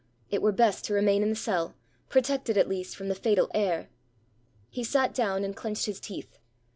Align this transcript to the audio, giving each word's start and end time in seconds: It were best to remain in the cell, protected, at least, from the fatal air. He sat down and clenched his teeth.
It 0.31 0.41
were 0.41 0.51
best 0.51 0.83
to 0.85 0.95
remain 0.95 1.21
in 1.21 1.29
the 1.29 1.35
cell, 1.35 1.75
protected, 2.09 2.57
at 2.57 2.67
least, 2.67 2.95
from 2.95 3.07
the 3.07 3.13
fatal 3.13 3.51
air. 3.53 3.87
He 4.71 4.83
sat 4.83 5.13
down 5.13 5.43
and 5.43 5.55
clenched 5.55 5.85
his 5.85 5.99
teeth. 5.99 6.39